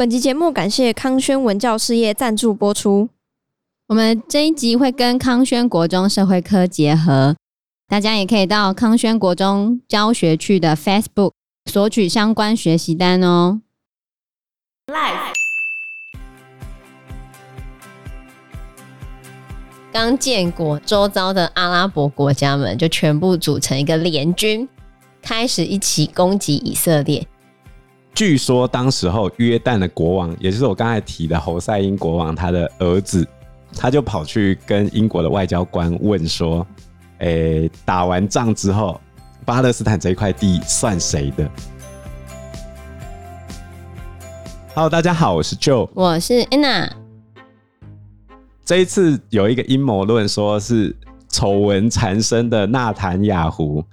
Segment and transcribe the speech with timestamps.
[0.00, 3.10] 本集节目感谢康轩文教事业赞助播出。
[3.86, 7.36] 我们这一集会跟康轩国中社会科结合，
[7.86, 11.32] 大家也可以到康轩国中教学区的 Facebook
[11.70, 13.60] 索取相关学习单哦。
[14.86, 15.34] Live
[19.92, 24.66] 刚建国，周遭的阿拉伯国家们就全部组成一个联军，
[25.20, 27.26] 开始一起攻击以色列。
[28.14, 33.26] 据说当时候约旦的国王，也就是我刚才提的侯赛因国王，他的儿子。
[33.72, 36.66] 他就跑去跟英国的外交官问说
[37.18, 39.00] ：“诶、欸，打完仗之后，
[39.44, 41.48] 巴勒斯坦这一块地算谁的
[44.74, 46.90] ？”Hello，大家好，我是 Joe，我是 Anna。
[48.64, 50.96] 这一次有一个阴谋论，说是
[51.28, 53.84] 丑闻缠身的纳坦雅胡。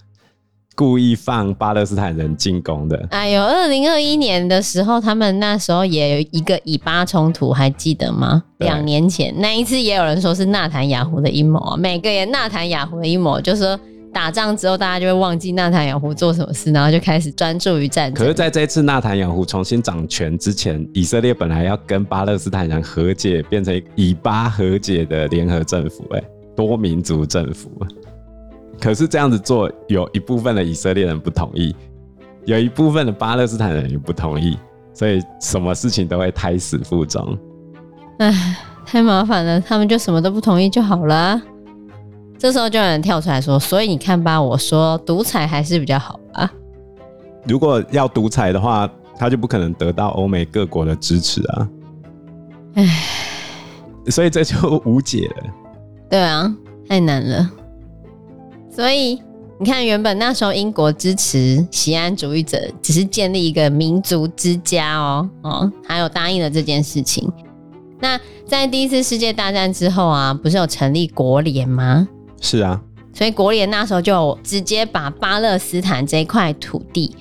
[0.77, 3.07] 故意放巴勒斯坦人进攻的。
[3.09, 8.43] 哎呦，二零二一年的时候，他们那时候也有一个以巴冲突，还记得吗？
[8.59, 11.75] 两年前那一次，也有人说是纳坦雅胡的阴谋啊。
[11.75, 13.79] 每个人纳坦雅胡的阴谋，就是说
[14.13, 18.23] 打仗之后，大家就会忘记纳坦雅胡做什么事，然后就开始专注于战争。
[18.23, 26.21] 可是，在这一次纳坦雅胡重新掌权之前，以色列本来要跟巴勒斯坦人和解，变成以巴和解的联合政府，哎，
[26.55, 27.71] 多民族政府。
[28.79, 31.75] 可是这样子做，有一部分的以色列人不同意，
[32.45, 34.57] 有一部分的巴勒斯坦人也不同意，
[34.93, 37.37] 所以什么事情都会胎死腹中。
[38.19, 41.41] 唉，太麻烦了，他们就什么都不同意就好了。
[42.37, 46.51] 这时候就有人跳出来说：“所以你看吧，我说独裁还是比较好吧。
[47.47, 51.69] 如果要独裁的话，他就不可能得到欧美各国的支持啊。”
[52.75, 52.87] 唉，
[54.07, 55.43] 所以这就无解了。
[56.11, 56.55] 对啊，
[56.87, 57.49] 太难了。
[58.77, 59.19] 所以
[59.59, 67.27] 你看，原本那时候英国支持锡安主义者，只是建立一个民族之家哦哦，还有答应了这件事情。
[67.99, 72.07] 那在第一次世界大战之后啊，不是有成立国联吗？
[72.39, 72.79] 是啊，
[73.15, 77.15] 所以国联那时候就直接把巴勒斯坦这块土地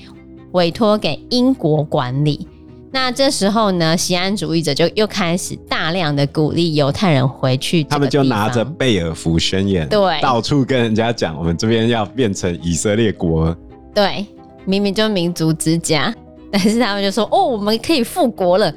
[0.52, 2.46] 委托给英国管理。
[2.96, 7.84] 那这时候呢，西安主义者就又开始大量的鼓励犹太人回去。
[7.84, 13.54] 他们就拿着贝尔福宣言，对，到处跟人家讲，我们这边要变成以色列国。
[13.94, 14.24] 对，
[14.64, 16.12] 明明就民族之家，
[16.50, 18.72] 但是他们就说，哦，我们可以复国了。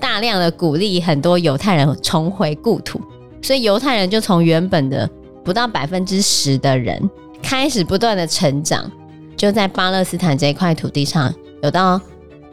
[0.00, 3.00] 大量的鼓励很多犹太人重回故土，
[3.40, 5.08] 所以犹太人就从原本的
[5.44, 7.08] 不到百分之十的人，
[7.40, 8.90] 开始不断的成长，
[9.36, 11.32] 就在巴勒斯坦这一块土地上
[11.62, 12.00] 有到。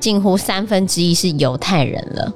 [0.02, 2.34] 近乎三分之一是犹太人了。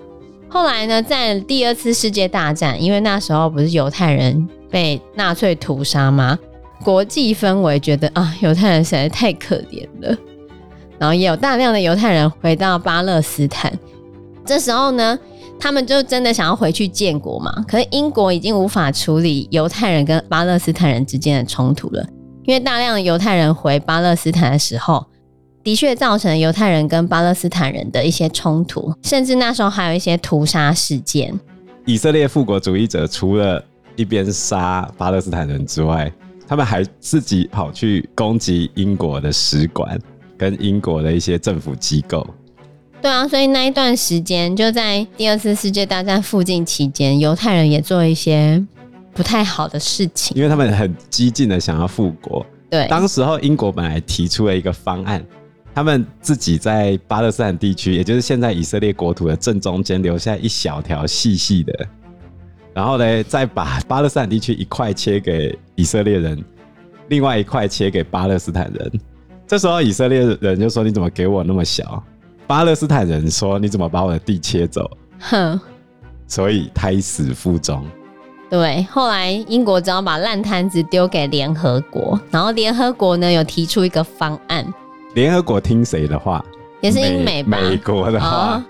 [0.47, 6.39] 后来呢，在第二次世界大战，因为那时候不是犹太人被纳粹屠杀吗？
[6.83, 10.15] 国际氛围觉得啊，犹太人实在太可怜了。
[10.97, 13.73] 然后也有大量的犹太人回到巴勒斯坦。
[14.45, 15.17] 这时候呢，
[15.59, 17.51] 他们就真的想要回去建国嘛。
[17.67, 22.07] 可是英国已经无法处理犹太人跟巴勒斯坦人之间的冲突了，
[22.43, 25.03] 因为大量的犹太人回巴勒斯坦的时候。
[25.65, 31.33] 的确造成犹太人跟巴勒斯坦人的一些冲突，甚至那时候还有一些屠杀事件。
[31.85, 33.63] 以色列复国主义者除了
[33.95, 36.11] 一边杀巴勒斯坦人之外，
[36.47, 39.99] 他们还自己跑去攻击英国的使馆
[40.37, 42.25] 跟英国的一些政府机构。
[43.01, 48.63] 对啊，所以那一段时间就在第二次世界大战附近期间，犹太人也做一些
[49.15, 52.45] 不太好的事情，因为他们很激进的想要复国。
[52.69, 55.25] 对，当时候英国本来提出了一个方案。
[55.75, 61.87] 他们自己在巴勒斯坦地区，也就是现在以色列国土的正中间留下一小条细细的，
[62.73, 66.41] 然后呢，再把巴勒斯坦地区一块切给以色列人，
[67.09, 68.89] 另外一块切给巴勒斯坦人。
[69.45, 72.01] 这时候以色列人就说：“你怎么给我那么小？”
[72.47, 75.59] 巴勒斯坦人说：“你怎么把我的地切走？”哼，
[76.25, 77.85] 所以胎死腹中。
[78.49, 84.65] 对，后来英国只好把烂摊子丢给联合国，然后联合国呢有提出一个方案。
[85.15, 86.43] 联合国听谁的话？
[86.81, 87.57] 也是英美吧？
[87.59, 88.63] 美国的话，哦、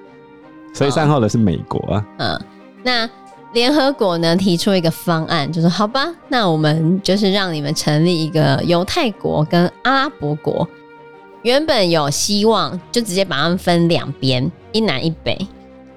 [0.74, 2.06] 所以善后的是美国啊。
[2.20, 2.42] 嗯，
[2.84, 3.10] 那
[3.54, 10.66] 联合国呢提出一个方案，就是好吧，那我们就是让你们成立一个犹太国跟阿拉伯国。
[11.42, 15.36] 原本有希望就直接把他们分两边，一南一北，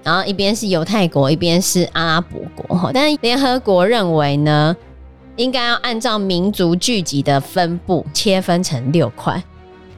[0.03, 2.91] 然后一边是犹太国，一边是阿拉伯国。
[2.95, 4.75] 但是联合国认为呢，
[5.37, 9.43] 应该要按照民族聚集的分布切分成六块。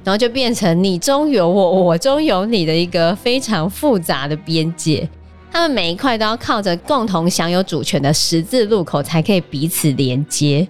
[0.05, 5.09] 然后就变成你中有我，我中有你的一个非常复杂的边界。
[5.53, 10.67] 他们每一块都要靠着共同享有主权的十字路口才可以彼此连接。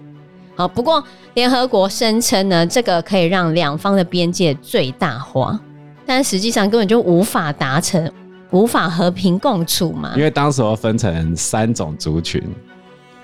[0.55, 1.03] 好，不过
[1.35, 5.59] 联合国声称呢，这个可以让两方的边界最大化，
[6.05, 8.11] 但实际上根本就无法达成。
[8.51, 10.11] 无法和平共处嘛。
[10.13, 12.43] 因为当时候分成三种族群，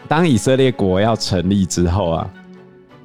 [0.08, 2.30] 当以色列国要成立之后啊，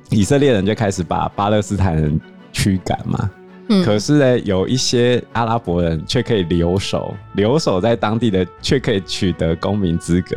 [0.09, 2.21] 以色列人就开始把巴勒斯坦人
[2.53, 3.31] 驱赶嘛。
[3.85, 10.37] 可是呢，有一些阿拉伯人却可以留守，留守在当地的却可以取得公民资格，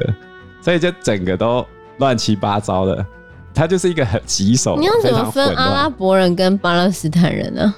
[0.62, 1.66] 所以就整个都
[1.98, 3.06] 乱七八糟的。
[3.54, 4.78] 他就是一个很棘手。
[4.78, 7.74] 你要怎么分阿拉伯人跟巴勒斯坦人呢？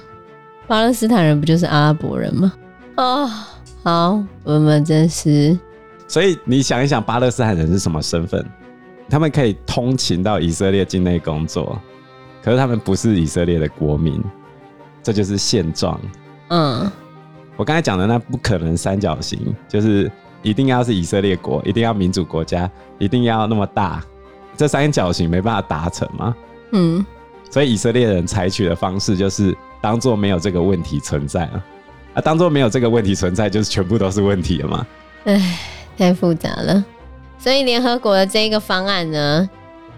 [0.66, 2.52] 巴勒斯坦人不就是阿拉伯人吗？
[2.96, 3.30] 哦，
[3.82, 5.58] 好，我们真是。
[6.06, 8.44] 所以你想一想，巴勒斯坦人是什么身份？
[9.08, 11.80] 他们可以通勤到以色列境内工作，
[12.48, 14.24] 可是他们不是以色列的国民，
[15.02, 16.00] 这就是现状。
[16.48, 16.90] 嗯，
[17.58, 20.10] 我刚才讲的那不可能三角形，就是
[20.40, 24.02] 一定要是以色列国，一定要民主国家，一定要那么大。
[24.56, 26.34] 这三角形没办法达成吗？
[26.72, 27.04] 嗯，
[27.50, 31.64] 所以以色列人采取的方式就是当做没有这个问题存在啊，
[32.14, 34.86] 啊，当做没有这个问题存在，就是全部都是问题了吗？
[35.24, 35.58] 唉，
[35.98, 36.82] 太复杂了。
[37.38, 39.46] 所以联合国的这个方案呢，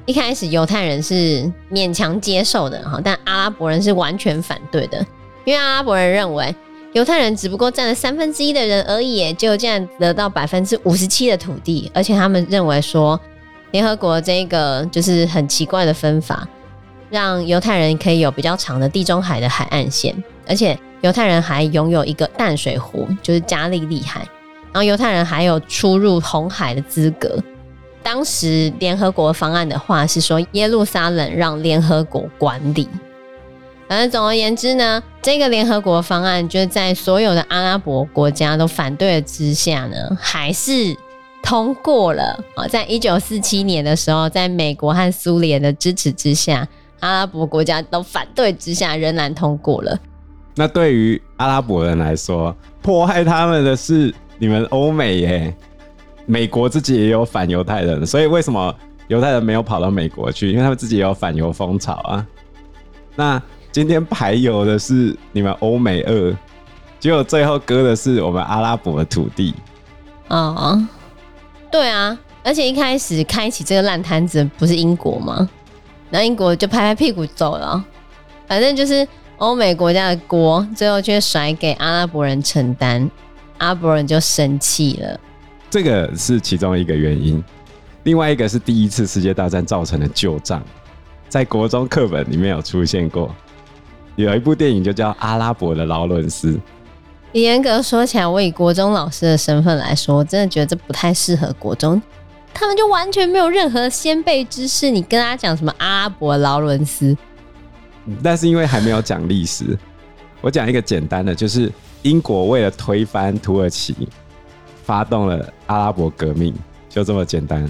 [0.06, 4.98] 一开始犹太人是勉强接受的哈，但阿拉伯人是完全反对的，
[5.44, 6.54] 因为阿拉伯人认为
[6.92, 13.20] 犹太人只不过占了三分之一的人而已，就这样得到百分之五十七的土地，而且他们认为说。
[13.72, 16.44] 联合国这个就是很奇怪的分法，
[17.08, 20.12] 让犹太人可以有比较长的地中海的海岸线，
[20.44, 24.26] 而且犹太人还拥有一个淡水湖，就是加利利海。
[24.72, 27.40] 然后犹太人还有出入红海的资格。
[28.02, 32.88] 当时联合国方案的话是说，耶路撒冷让联合国管理。
[33.88, 40.96] 反正总而言之呢，这个联合国方案就在所有的阿拉伯国家都反对之下呢，还是。
[41.42, 42.68] 通过了啊！
[42.68, 46.68] 在一九四七年的时候，在美国和苏联的支持之下，
[47.00, 49.98] 阿拉伯国家都反对之下，仍然通过了。
[50.54, 55.56] 那对于阿拉伯人来说，迫害他们的是你们欧美耶。
[56.30, 58.72] 美国自己也有反犹太人，所以为什么
[59.08, 60.48] 犹太人没有跑到美国去？
[60.48, 62.24] 因为他们自己也有反犹风潮啊。
[63.16, 63.42] 那
[63.72, 66.36] 今天排犹的是你们欧美二，
[67.00, 69.52] 结果最后割的是我们阿拉伯的土地
[70.28, 70.88] 啊。
[71.68, 75.50] 对啊，而且一开始开启这个烂摊子不是英国吗？
[76.10, 77.84] 然后英国就拍拍屁股走了，
[78.46, 79.06] 反正就是
[79.38, 83.10] 欧美国家的锅，最后却甩给阿拉伯人承担，
[83.58, 85.18] 阿拉伯人就生气了。
[85.70, 87.42] 这个是其中一个原因，
[88.02, 90.60] 另外一个是第一次世界大战造成的旧账，
[91.28, 93.32] 在国中课本里面有出现过，
[94.16, 96.52] 有一部电影就叫《阿拉伯的劳伦斯》。
[97.32, 102.02] 严格说起来，我以国中老师的身份来说，我真的觉得这不太适合国中。
[102.52, 107.16] 他们就完全没有任何先辈知识，你跟他讲什么阿拉伯劳伦斯？
[108.20, 109.78] 但是因为还没有讲历史，
[110.40, 111.70] 我讲一个简单的，就是
[112.02, 113.94] 英国为了推翻土耳其，
[114.90, 116.52] 发动了阿拉伯革命，
[116.88, 117.64] 就这么简单。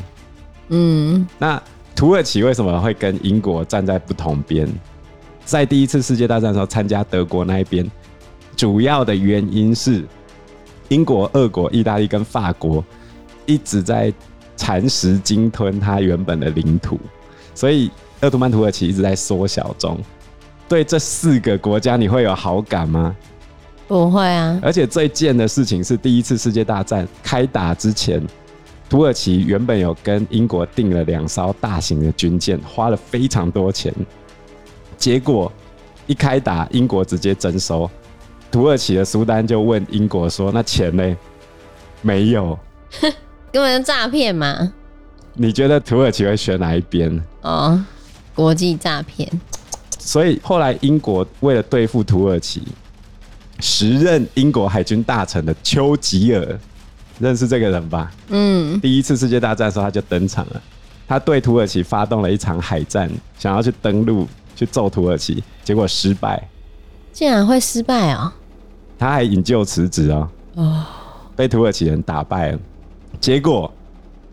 [0.68, 1.62] 嗯，那
[1.94, 4.66] 土耳其为什么会跟英国站在不同边？
[5.44, 7.86] 在第一次世界大战的时候，参加德国那一边。
[8.56, 10.02] 主要的原因是
[10.88, 12.82] 英国、俄国、意大利跟法国
[13.44, 14.10] 一直在
[14.56, 16.98] 蚕食、鲸吞它原本的领土，
[17.54, 17.90] 所以
[18.20, 19.98] 鄂图曼土耳其一直在缩小中。
[20.66, 23.14] 对这四个国家，你会有好感吗？
[23.90, 24.56] 不会啊！
[24.62, 28.24] 而且最贱的事情是，第一次世界大战开打之前，
[28.88, 33.92] 土耳其原本有跟英国订了两艘大型的军舰，花了非常多钱，
[34.96, 35.50] 结果
[36.06, 37.90] 一开打，英国直接征收。
[38.48, 41.16] 土耳其的苏丹就问英国说：“那钱呢？
[42.00, 42.56] 没有，
[43.50, 44.72] 根本就诈骗嘛？
[45.34, 47.20] 你觉得土耳其会选哪一边？
[47.40, 47.84] 哦，
[48.36, 49.28] 国际诈骗。
[49.98, 52.62] 所以后来英国为了对付土耳其，
[53.60, 56.58] 时任英国海军大臣的丘吉尔，
[57.18, 58.10] 认识这个人吧？
[58.28, 60.62] 嗯，第一次世界大战的时候他就登场了，
[61.06, 64.26] 他对土耳其发动了一场海战，想要去登陆
[64.56, 66.48] 去揍土耳其，结果失败。
[67.12, 68.32] 竟然会失败啊！
[68.98, 70.84] 他还引咎辞职哦，哦，
[71.34, 72.58] 被土耳其人打败了，
[73.20, 73.70] 结果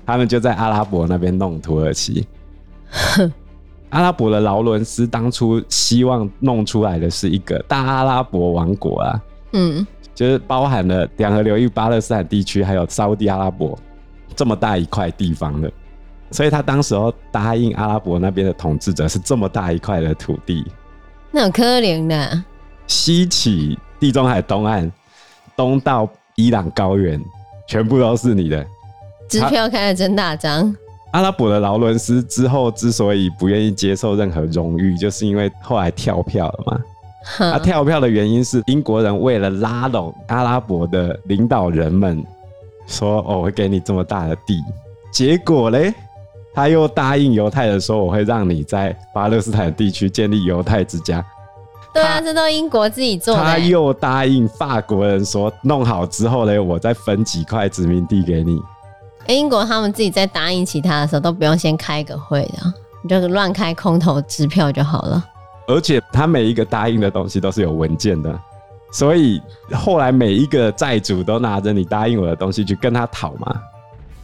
[0.06, 2.26] 他们就在阿拉伯那边弄土耳其。
[3.90, 9.22] 阿拉伯的劳伦斯当初希望弄出来的是一个大阿拉伯王国啊，
[9.54, 13.78] 嗯，就是包含了两河流域、巴勒斯坦地区，还有沙乌地阿拉伯
[14.36, 15.72] 这么大一块地方的，
[16.32, 20.66] 所以他当时候答应阿拉伯那边的统治者是这么大一块的土地，
[21.32, 22.44] 那很可怜的，
[22.88, 23.78] 西起。
[24.00, 24.92] 地中海东岸，
[25.56, 27.20] 东到伊朗高原，
[27.68, 28.64] 全部都是你的。
[29.28, 30.72] 支票开的真大张。
[31.12, 36.80] 阿拉伯的劳伦斯之后之所以不愿意接受任何荣誉，就是因为后来跳票了嘛。
[37.38, 42.24] 他跳票的原因是英国人为了拉拢阿拉伯的领导人们，
[42.88, 44.64] 说：“哦，我会给你这么大的地。”
[45.12, 45.94] 结果嘞，
[46.54, 51.26] 他又答应犹太人说：“我会让你在巴勒斯坦地区建立犹太之家。”
[51.94, 53.44] 对啊，这都英国自己做的。
[53.44, 58.62] 他又答应法国人说：“弄好之后嘞，我再分几块殖民地给你。”
[59.28, 65.24] 英国他们自己在答应其他的时候，都不用先开个会的，你就是乱开空头支票就好了。
[65.68, 68.40] 而且他每一个答应的东西都是有文件的，
[68.92, 69.42] 所以
[69.74, 73.62] 后来每一个债主都拿着你答应我的东西去跟他讨嘛。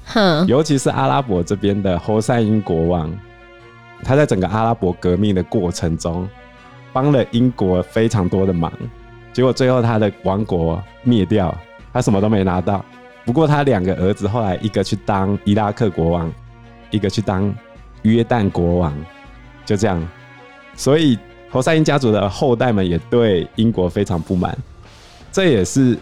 [0.06, 3.14] 哼，尤其是阿拉伯这边的侯赛因国王，
[4.04, 6.28] 他在整个阿拉伯革命的过程中，
[6.94, 8.72] 帮了英国非常多的忙，
[9.34, 11.54] 结果最后他的王国灭掉，
[11.92, 12.84] 他什么都没拿到。
[13.26, 16.32] 不过他两个儿子后来一个去当伊拉克国王，
[16.90, 17.54] 一个去当
[18.02, 18.94] 约旦国王，
[19.66, 20.06] 就这样。
[20.76, 21.18] 所以
[21.50, 24.58] 侯赛因家族的后代们也对英国非常不满，
[25.32, 25.98] 这也是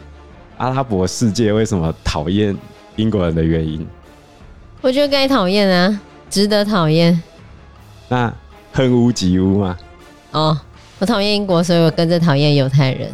[0.57, 2.57] 阿拉伯世界为什么讨厌
[2.95, 3.85] 英国人的原因。
[4.81, 7.21] 我觉得该讨厌啊，值得讨厌。
[8.09, 8.33] 那
[8.71, 9.77] 恨屋及乌嘛？
[10.31, 10.59] 哦，
[10.97, 13.13] 我讨厌英国，所以我跟着讨厌犹太人。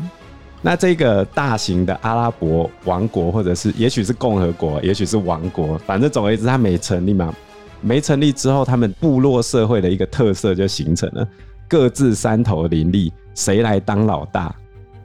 [0.68, 7.34] 那这个大型的阿拉伯王国，或者是也许是共和国，也许是王国，反正总而言之，它没成立嘛。
[7.80, 11.26] 没成立之后，他们部落社会的一个特色就形成了，
[11.70, 14.54] 各自山头林立，谁来当老大？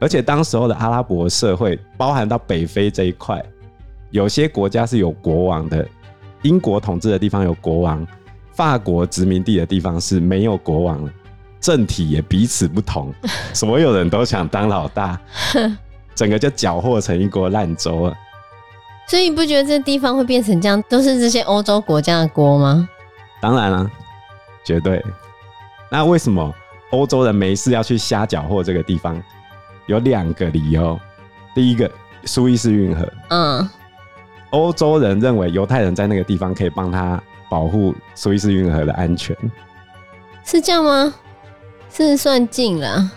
[0.01, 3.41] 而且当时候的阿拉伯社会，包含到北非这一块，
[4.11, 5.87] 有些国家是有国王的，
[6.43, 8.05] 英国统治的地方有国王，
[8.51, 11.13] 法国殖民地的地方是没有国王的。
[11.63, 13.11] 政体也彼此不同，
[13.55, 15.19] 所有人都想当老大，
[16.15, 18.15] 整个就搅和成一锅烂粥了。
[19.07, 22.89] 所以你不觉得这地方会变成这样，都是这些欧洲国家的锅吗？
[23.41, 23.91] 当然了、啊，
[24.65, 25.03] 绝对。
[25.91, 26.53] 那为什么
[26.91, 29.23] 欧洲人没事要去瞎搅和这个地方？
[29.87, 30.99] 有两个理由。
[31.55, 31.91] 第一个，
[32.25, 33.07] 苏伊士运河。
[33.29, 33.69] 嗯。
[34.51, 39.37] 欧洲人认为犹太人在那个地方可以帮他保护苏伊士运河的安全。
[40.45, 41.13] 是这样吗？
[41.95, 43.11] 是算近了。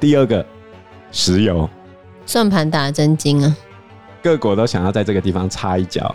[0.00, 0.44] 第二个，
[1.12, 1.70] 石油，
[2.26, 3.56] 算盘打得真精啊！
[4.20, 6.12] 各国都想要在这个地方插一脚，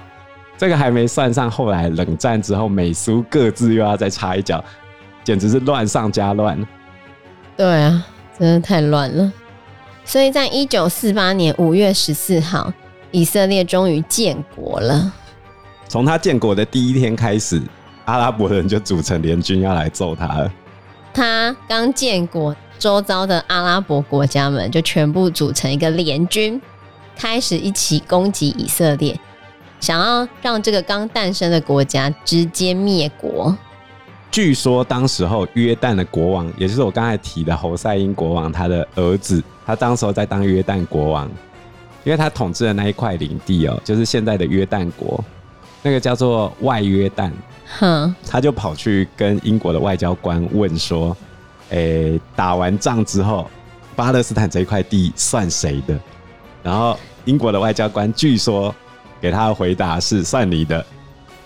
[0.58, 4.62] 这个还没算上后来冷战之后，美苏各自又要再插一脚，
[5.24, 6.62] 简直是乱上加乱。
[7.56, 8.06] 对啊，
[8.38, 9.32] 真的太乱了。
[10.04, 12.74] 所以在一九四八年五月十四号，
[13.12, 15.14] 以色列终于建国了。
[15.88, 17.62] 从他建国的第一天开始，
[18.04, 20.52] 阿拉伯人就组成联军要来揍他了。
[21.14, 26.60] 他刚建国，周遭的阿拉伯国家们就全部组成一个联军，
[27.16, 29.20] 开始一起攻击以色列，
[29.80, 33.56] 想要让这个刚诞生的国家直接灭国。
[34.32, 41.30] 据说当时候约旦的国王，也就是我刚才提的侯赛因国王，他的儿子，他当时候在当约旦国王，
[42.06, 45.22] 因为他统治的那一块领地哦，就是现在的约旦国，
[45.84, 47.32] 那个叫做外约旦。
[47.80, 51.16] 哼，他就跑去跟英国的外交官问说
[51.72, 53.50] ：“诶、欸，打完仗之后，
[53.96, 55.98] 巴勒斯坦这一块地算谁的？”
[56.62, 58.74] 然后英国的外交官据说
[59.22, 60.86] 给他的回答是：“算你的。”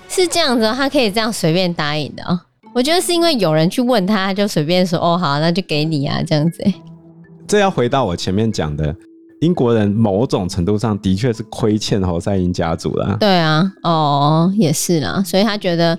[0.09, 2.39] 是这样子，他可以这样随便答应的哦。
[2.73, 6.63] 我觉得是因为有人去问他，他就随便说：“哦，好，那就给你啊。”这样子。
[7.47, 8.95] 这要回到我前面讲的，
[9.41, 13.17] 英国人某种程度上的确是亏欠侯赛因家族了。
[13.19, 15.97] 对啊，哦，也是啦，所以他觉得。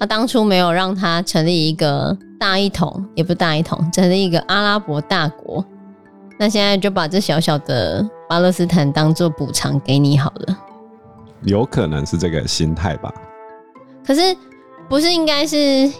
[0.00, 5.64] 他当初没有让他成立一个大一统，也不大一统，成立一个阿拉伯大国。
[6.38, 10.56] 那现在就把这小小的巴勒斯坦当做补偿给你好了。
[11.42, 13.12] 有可能是这个心态吧。
[14.06, 14.20] 可是
[14.88, 15.56] 不是应该是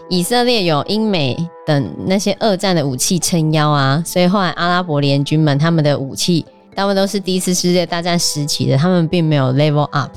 [0.09, 4.01] 以色列有英美等那些二战的武器撑腰啊？
[4.07, 6.47] 所以后来阿拉伯联军们他们的武器
[6.79, 10.13] 大部分都是第一次世界大战时期的，他们并没有 level up，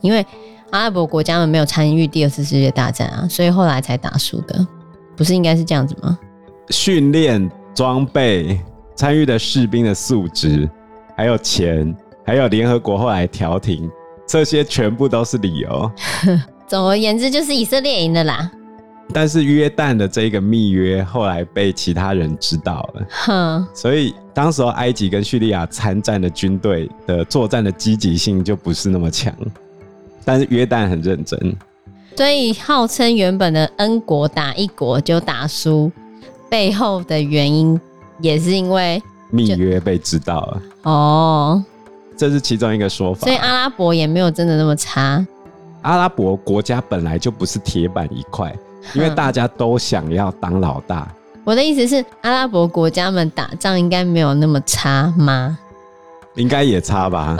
[0.00, 0.26] 因为。
[0.70, 4.66] 阿拉伯国家们没有参与第二次世界大战啊，所以后来才打输的，
[5.14, 6.18] 不是应该是这样子吗？
[6.70, 8.58] 训练、装备、
[8.94, 10.66] 参与的士兵的素质，
[11.14, 11.94] 还有钱，
[12.24, 13.86] 还有联合国后来调停，
[14.26, 15.92] 这些全部都是理由。
[16.66, 18.50] 总而言之，就是以色列赢了啦。
[19.12, 29.34] 但是约旦的这个密约后来被其他人知道了，哼，所以当时候埃及跟叙利亚参战的军队的作战的积极性就不是那么强。
[30.24, 31.56] 但是约旦很认真，
[32.16, 35.90] 所以号称原本的恩国打一国就打输，
[36.48, 37.80] 背后的原因
[38.20, 40.62] 也是因为密约被知道了。
[40.84, 41.64] 哦，
[42.16, 43.26] 这是其中一个说法。
[43.26, 45.26] 所以阿拉伯也没有真的那么差。
[45.82, 48.54] 阿拉伯国家本来就不是铁板一块，
[48.94, 51.08] 因为大家都想要当老大，
[51.44, 55.58] 我的意思是，阿拉伯国家们打仗应该没有那么差吗？
[56.34, 57.36] 应该也差吧？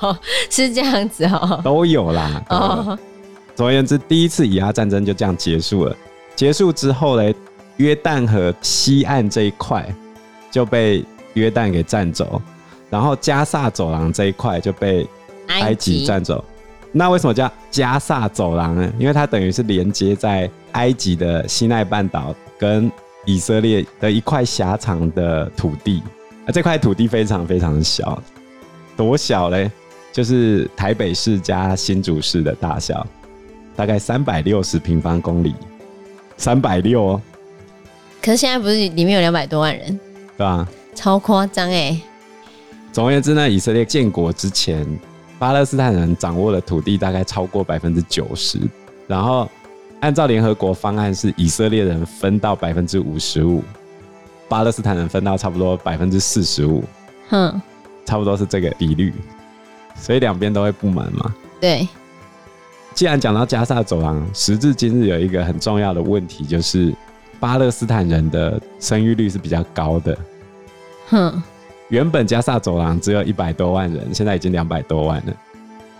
[0.00, 0.16] 哦，
[0.50, 2.42] 是这样子哦，都有啦。
[2.50, 2.98] 哦，
[3.54, 5.96] 总而言之，第一次以阿战争就这样结束了。
[6.34, 7.34] 结束之后呢，
[7.78, 9.86] 约旦河西岸这一块
[10.50, 12.40] 就被约旦给占走，
[12.88, 15.06] 然后加萨走廊这一块就被
[15.48, 16.44] 埃及占走。
[16.92, 18.92] 那为什么叫加萨走廊呢？
[18.98, 22.90] 因为它等于是连接在埃及的西奈半岛跟
[23.24, 26.02] 以色列的一块狭长的土地。
[26.46, 28.22] 啊，这块土地非常非常小。
[28.96, 29.70] 多小嘞？
[30.12, 33.06] 就是台北市加新竹市的大小，
[33.74, 35.54] 大概三百六十平方公里，
[36.38, 37.22] 三百六哦。
[38.22, 40.00] 可是现在不是里面有两百多万人，
[40.38, 40.66] 对吧？
[40.94, 42.00] 超夸张哎！
[42.90, 44.86] 总而言之呢，以色列建国之前，
[45.38, 48.58] 巴勒斯坦人掌握的土地大概超过百分之九十，
[49.06, 49.48] 然后
[50.00, 53.62] 按照联合国方案，是以色列人分到百分之五十五，
[54.48, 56.82] 巴勒斯坦人分到差不多百分之四十五。
[57.28, 57.60] 哼。
[58.04, 59.12] 差不多是这个比率，
[59.96, 61.34] 所以两边都会不满嘛。
[61.60, 61.88] 对。
[62.94, 66.94] 既然讲到加萨走廊，时至今日有一个很重要的问题，就是
[67.40, 70.16] 巴勒斯坦人的生育率是比较高的。
[71.08, 71.42] 哼。
[71.88, 75.32] 原本加萨走廊只有一百多万人，现在已经两百多万了。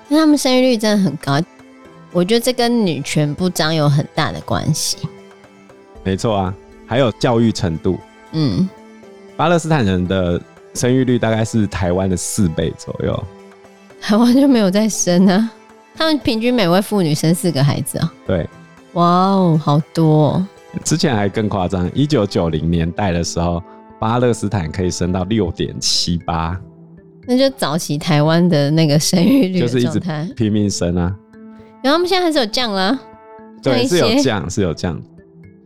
[0.09, 1.41] 那他们生育率真的很高，
[2.13, 4.99] 我觉得这跟女权不彰有很大的关系。
[6.03, 6.55] 没错啊，
[6.87, 7.99] 还有教育程度。
[8.33, 8.69] 嗯。
[9.37, 10.41] 巴勒斯坦人的。
[10.75, 13.25] 生育率大概是台湾的四倍左右，
[13.99, 15.51] 台湾就没有再生啊？
[15.95, 18.13] 他们平均每位妇女生四个孩子啊？
[18.27, 18.47] 对，
[18.93, 20.47] 哇哦，好多哦！
[20.85, 23.63] 之前还更夸张，一九九零年代的时候，
[23.99, 26.61] 巴勒斯坦可以升到六点七八，
[27.27, 30.01] 那就早期台湾的那个生育率就是一直
[30.37, 31.15] 拼命生啊。
[31.83, 32.99] 然后他们现在还是有降了，
[33.63, 35.01] 对，是有降，是有降。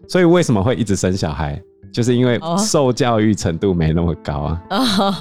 [0.09, 1.61] 所以为什么会一直生小孩？
[1.93, 5.15] 就是因为受教育程度没那么高啊，oh.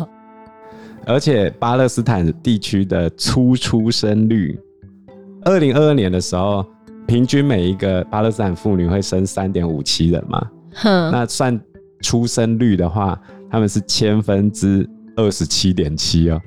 [1.08, 4.60] 而且巴勒斯坦地区的初出生率，
[5.46, 6.64] 二零二二年的时候，
[7.08, 10.48] 平均每一个巴勒斯坦妇女会生三点五七人嘛.
[10.84, 11.60] 那算
[12.02, 16.42] 出生率的话，他们是千分之二十七点七哦。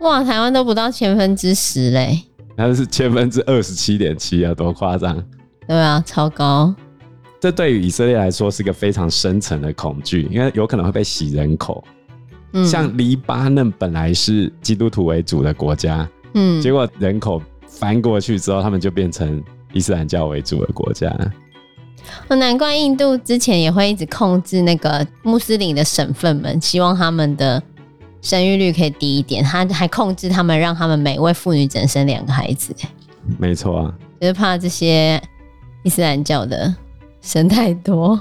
[0.00, 2.22] 哇，台湾都不到千分之十嘞，
[2.56, 5.22] 他们是千分之二十七点七啊，多夸张！
[5.66, 6.74] 对啊，超高。
[7.40, 11.82] 这对于以色列来说是一个非常深层的恐惧，因为有可能会被洗人口。
[12.52, 21.10] 嗯，像黎巴嫩本来是基督徒为主的国家，嗯，结果人口翻过去之后，他们就变成伊斯兰教为主的国家。
[22.28, 27.62] 哦，难怪印度之前也会一直控制那个穆斯林的省份们，希望他们的
[28.22, 29.42] 生育率可以低一点。
[29.42, 32.74] 他还控制他们，让他们每位妇女只能生两个孩子。
[33.38, 35.20] 没错啊，就是怕这些
[35.82, 36.74] 伊斯兰教的。
[37.22, 38.20] 生太多，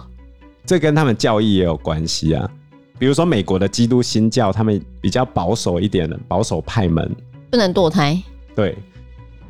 [0.66, 2.50] 这跟他们教义也有关系啊。
[2.98, 7.14] 比如说美国的基督新教，他们比较保守一点的保守派们，
[7.52, 8.18] 不能堕胎。
[8.56, 8.78] 对，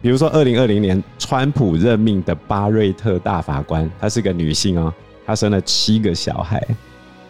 [0.04, 4.94] 比如说二零二零年川普任命的巴瑞特大法官，她是个女性哦，
[5.26, 6.62] 她生了七个小孩。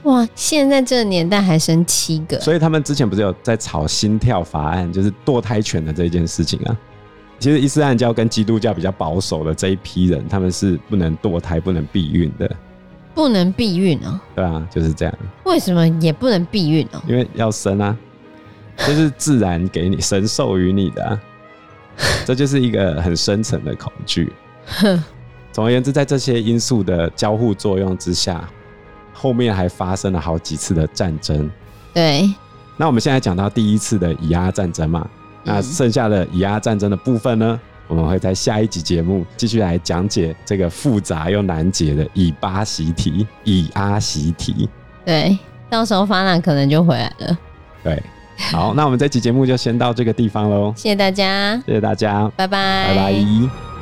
[0.06, 6.76] 哇，现在这个年代还生七个，所以他们之前不是有在吵心跳法案，就是堕胎权的这件事情啊。
[7.38, 12.50] 其实伊斯兰教跟基督教比较保守的这一批人，他们是不能堕胎、不能避孕的。
[13.14, 14.20] 不能避孕哦？
[14.34, 15.16] 对啊，就是这样。
[15.44, 17.00] 为什么也不能避孕哦？
[17.08, 17.96] 因为要生啊，
[18.78, 21.22] 这是自然给你、神授予你的啊。
[22.26, 24.32] 这就是一个很深层的恐惧。
[25.52, 28.48] 总而言之，在这些因素的交互作用之下，
[29.14, 31.50] 后面还发生了好几次的战争。
[31.94, 32.34] 对。
[32.76, 35.08] 那我们现在讲到第一次的以阿战争嘛。
[35.44, 44.68] 那剩下的以阿战争的部分呢，我们会在下一集节目继续来讲解这个复杂又难解的以巴习题、以阿习题。
[45.06, 45.38] 对，
[45.70, 47.38] 到时候法兰可能就回来了。
[47.84, 48.02] 对，
[48.52, 50.74] 好，那我们这期节目就先到这个地方喽。
[50.76, 53.73] 谢谢大家，谢谢大家，拜拜，拜拜。